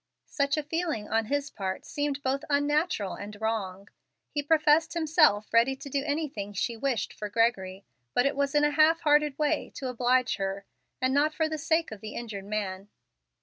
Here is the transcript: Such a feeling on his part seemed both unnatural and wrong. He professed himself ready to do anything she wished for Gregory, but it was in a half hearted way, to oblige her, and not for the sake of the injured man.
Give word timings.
Such 0.25 0.57
a 0.57 0.63
feeling 0.63 1.07
on 1.07 1.25
his 1.25 1.51
part 1.51 1.85
seemed 1.85 2.23
both 2.23 2.43
unnatural 2.49 3.13
and 3.13 3.39
wrong. 3.39 3.87
He 4.31 4.41
professed 4.41 4.95
himself 4.95 5.53
ready 5.53 5.75
to 5.75 5.89
do 5.91 6.01
anything 6.03 6.53
she 6.53 6.75
wished 6.75 7.13
for 7.13 7.29
Gregory, 7.29 7.85
but 8.15 8.25
it 8.25 8.35
was 8.35 8.55
in 8.55 8.63
a 8.63 8.71
half 8.71 9.01
hearted 9.01 9.37
way, 9.37 9.69
to 9.75 9.89
oblige 9.89 10.37
her, 10.37 10.65
and 10.99 11.13
not 11.13 11.35
for 11.35 11.47
the 11.47 11.59
sake 11.59 11.91
of 11.91 12.01
the 12.01 12.15
injured 12.15 12.45
man. 12.45 12.89